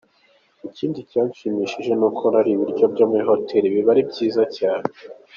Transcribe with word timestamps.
Ikindi 0.69 0.99
cyanshimishije 1.11 1.91
ni 1.95 2.05
uko 2.09 2.23
nariye 2.33 2.55
ibiryo 2.57 2.85
byo 2.93 3.05
muri 3.09 3.23
hotei… 3.29 3.71
biba 3.73 3.89
ari 3.93 4.01
byiza 4.09 4.43
cyane. 4.57 4.87